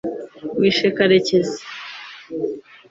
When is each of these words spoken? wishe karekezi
wishe 0.59 0.87
karekezi 0.97 1.61